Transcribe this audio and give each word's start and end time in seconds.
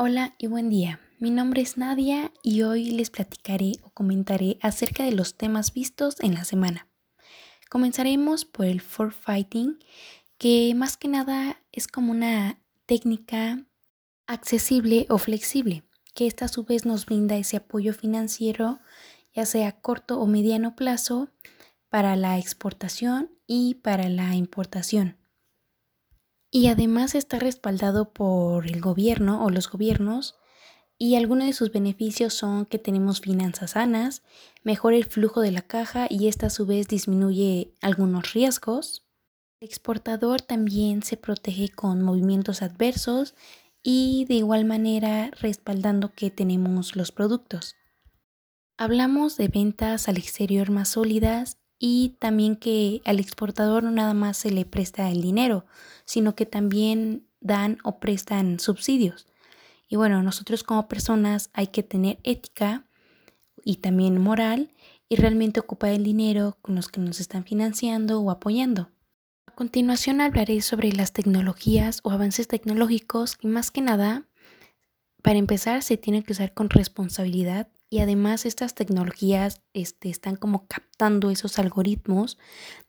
Hola 0.00 0.36
y 0.38 0.46
buen 0.46 0.68
día. 0.68 1.00
Mi 1.18 1.32
nombre 1.32 1.60
es 1.60 1.76
Nadia 1.76 2.30
y 2.44 2.62
hoy 2.62 2.92
les 2.92 3.10
platicaré 3.10 3.72
o 3.82 3.90
comentaré 3.90 4.56
acerca 4.62 5.02
de 5.02 5.10
los 5.10 5.34
temas 5.36 5.74
vistos 5.74 6.20
en 6.20 6.34
la 6.34 6.44
semana. 6.44 6.86
Comenzaremos 7.68 8.44
por 8.44 8.66
el 8.66 8.80
fighting, 8.80 9.80
que 10.38 10.72
más 10.76 10.96
que 10.96 11.08
nada 11.08 11.60
es 11.72 11.88
como 11.88 12.12
una 12.12 12.60
técnica 12.86 13.66
accesible 14.28 15.06
o 15.08 15.18
flexible, 15.18 15.82
que 16.14 16.28
esta 16.28 16.44
a 16.44 16.48
su 16.48 16.62
vez 16.62 16.86
nos 16.86 17.04
brinda 17.04 17.36
ese 17.36 17.56
apoyo 17.56 17.92
financiero, 17.92 18.78
ya 19.34 19.46
sea 19.46 19.66
a 19.66 19.80
corto 19.80 20.20
o 20.20 20.28
mediano 20.28 20.76
plazo, 20.76 21.32
para 21.88 22.14
la 22.14 22.38
exportación 22.38 23.32
y 23.48 23.74
para 23.74 24.08
la 24.08 24.36
importación. 24.36 25.16
Y 26.50 26.68
además 26.68 27.14
está 27.14 27.38
respaldado 27.38 28.12
por 28.12 28.66
el 28.66 28.80
gobierno 28.80 29.44
o 29.44 29.50
los 29.50 29.70
gobiernos 29.70 30.36
y 30.98 31.14
algunos 31.14 31.46
de 31.46 31.52
sus 31.52 31.70
beneficios 31.70 32.34
son 32.34 32.66
que 32.66 32.78
tenemos 32.78 33.20
finanzas 33.20 33.72
sanas, 33.72 34.22
mejora 34.64 34.96
el 34.96 35.04
flujo 35.04 35.40
de 35.40 35.52
la 35.52 35.62
caja 35.62 36.06
y 36.10 36.26
esta 36.26 36.46
a 36.46 36.50
su 36.50 36.66
vez 36.66 36.88
disminuye 36.88 37.72
algunos 37.80 38.32
riesgos. 38.32 39.06
El 39.60 39.68
exportador 39.68 40.40
también 40.40 41.02
se 41.02 41.16
protege 41.16 41.68
con 41.68 42.02
movimientos 42.02 42.62
adversos 42.62 43.34
y 43.82 44.24
de 44.24 44.34
igual 44.34 44.64
manera 44.64 45.30
respaldando 45.40 46.12
que 46.12 46.30
tenemos 46.30 46.96
los 46.96 47.12
productos. 47.12 47.76
Hablamos 48.76 49.36
de 49.36 49.48
ventas 49.48 50.08
al 50.08 50.16
exterior 50.16 50.70
más 50.70 50.90
sólidas 50.90 51.58
y 51.78 52.16
también 52.18 52.56
que 52.56 53.00
al 53.04 53.20
exportador 53.20 53.84
no 53.84 53.90
nada 53.90 54.14
más 54.14 54.36
se 54.36 54.50
le 54.50 54.64
presta 54.64 55.10
el 55.10 55.20
dinero, 55.20 55.66
sino 56.04 56.34
que 56.34 56.46
también 56.46 57.26
dan 57.40 57.78
o 57.84 58.00
prestan 58.00 58.58
subsidios. 58.58 59.26
Y 59.88 59.96
bueno, 59.96 60.22
nosotros 60.22 60.64
como 60.64 60.88
personas 60.88 61.50
hay 61.52 61.68
que 61.68 61.82
tener 61.82 62.18
ética 62.24 62.84
y 63.64 63.76
también 63.76 64.20
moral 64.20 64.72
y 65.08 65.16
realmente 65.16 65.60
ocupar 65.60 65.90
el 65.90 66.04
dinero 66.04 66.58
con 66.60 66.74
los 66.74 66.88
que 66.88 67.00
nos 67.00 67.20
están 67.20 67.44
financiando 67.44 68.20
o 68.20 68.30
apoyando. 68.30 68.90
A 69.46 69.52
continuación 69.52 70.20
hablaré 70.20 70.60
sobre 70.60 70.92
las 70.92 71.12
tecnologías 71.12 72.00
o 72.02 72.10
avances 72.10 72.48
tecnológicos 72.48 73.38
y 73.40 73.46
más 73.46 73.70
que 73.70 73.80
nada, 73.80 74.28
para 75.22 75.38
empezar, 75.38 75.82
se 75.82 75.96
tiene 75.96 76.22
que 76.22 76.32
usar 76.32 76.54
con 76.54 76.70
responsabilidad 76.70 77.68
y 77.90 78.00
además 78.00 78.44
estas 78.44 78.74
tecnologías 78.74 79.62
este, 79.72 80.10
están 80.10 80.36
como 80.36 80.66
captando 80.66 81.30
esos 81.30 81.58
algoritmos 81.58 82.38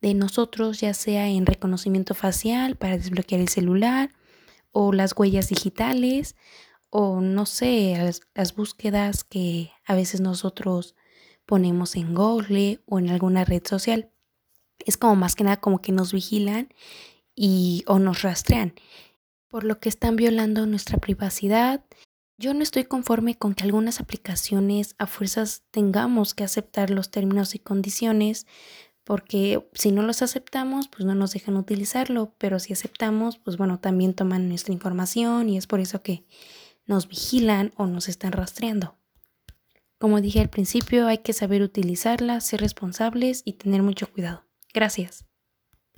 de 0.00 0.14
nosotros, 0.14 0.80
ya 0.80 0.94
sea 0.94 1.28
en 1.28 1.46
reconocimiento 1.46 2.14
facial 2.14 2.76
para 2.76 2.98
desbloquear 2.98 3.40
el 3.40 3.48
celular 3.48 4.12
o 4.72 4.92
las 4.92 5.14
huellas 5.16 5.48
digitales 5.48 6.36
o 6.90 7.20
no 7.20 7.46
sé, 7.46 7.94
las, 7.96 8.22
las 8.34 8.56
búsquedas 8.56 9.24
que 9.24 9.70
a 9.84 9.94
veces 9.94 10.20
nosotros 10.20 10.96
ponemos 11.46 11.96
en 11.96 12.14
Google 12.14 12.80
o 12.86 12.98
en 12.98 13.10
alguna 13.10 13.44
red 13.44 13.62
social. 13.66 14.10
Es 14.84 14.96
como 14.96 15.16
más 15.16 15.34
que 15.34 15.44
nada 15.44 15.58
como 15.58 15.80
que 15.80 15.92
nos 15.92 16.12
vigilan 16.12 16.68
y 17.34 17.84
o 17.86 17.98
nos 17.98 18.22
rastrean, 18.22 18.74
por 19.48 19.64
lo 19.64 19.78
que 19.78 19.88
están 19.88 20.16
violando 20.16 20.66
nuestra 20.66 20.98
privacidad 20.98 21.84
yo 22.38 22.54
no 22.54 22.62
estoy 22.62 22.84
conforme 22.84 23.34
con 23.34 23.54
que 23.54 23.64
algunas 23.64 24.00
aplicaciones 24.00 24.94
a 24.98 25.06
fuerzas 25.06 25.64
tengamos 25.70 26.34
que 26.34 26.44
aceptar 26.44 26.90
los 26.90 27.10
términos 27.10 27.54
y 27.54 27.58
condiciones 27.58 28.46
porque 29.04 29.66
si 29.72 29.90
no 29.90 30.02
los 30.02 30.20
aceptamos, 30.20 30.88
pues 30.88 31.04
no 31.06 31.14
nos 31.14 31.32
dejan 31.32 31.56
utilizarlo, 31.56 32.34
pero 32.36 32.58
si 32.58 32.74
aceptamos, 32.74 33.38
pues 33.38 33.56
bueno, 33.56 33.80
también 33.80 34.12
toman 34.12 34.48
nuestra 34.48 34.74
información 34.74 35.48
y 35.48 35.56
es 35.56 35.66
por 35.66 35.80
eso 35.80 36.02
que 36.02 36.24
nos 36.86 37.08
vigilan 37.08 37.72
o 37.76 37.86
nos 37.86 38.08
están 38.08 38.32
rastreando. 38.32 38.96
Como 39.98 40.20
dije 40.20 40.40
al 40.40 40.50
principio, 40.50 41.06
hay 41.06 41.18
que 41.18 41.32
saber 41.32 41.62
utilizarlas, 41.62 42.46
ser 42.46 42.60
responsables 42.60 43.42
y 43.44 43.54
tener 43.54 43.82
mucho 43.82 44.12
cuidado. 44.12 44.44
Gracias. 44.74 45.27